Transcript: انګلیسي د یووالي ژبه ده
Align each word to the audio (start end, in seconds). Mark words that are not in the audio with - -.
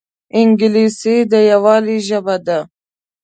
انګلیسي 0.39 1.15
د 1.31 1.33
یووالي 1.49 1.97
ژبه 2.07 2.35
ده 2.45 2.59